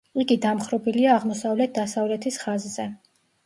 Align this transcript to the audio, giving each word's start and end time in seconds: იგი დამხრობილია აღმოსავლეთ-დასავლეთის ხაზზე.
იგი 0.21 0.37
დამხრობილია 0.45 1.11
აღმოსავლეთ-დასავლეთის 1.19 2.43
ხაზზე. 2.47 2.91